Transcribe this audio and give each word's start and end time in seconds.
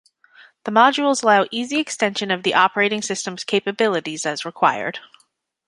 The 0.63 0.71
modules 0.71 1.21
allow 1.21 1.45
easy 1.51 1.79
extension 1.79 2.31
of 2.31 2.41
the 2.41 2.55
operating 2.55 3.03
systems' 3.03 3.43
capabilities 3.43 4.25
as 4.25 4.43
required. 4.45 4.97